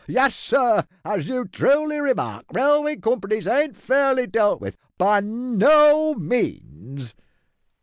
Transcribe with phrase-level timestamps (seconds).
[0.07, 7.13] Yes, sir, as you truly remark, railway companies ain't fairly dealt with, by no means."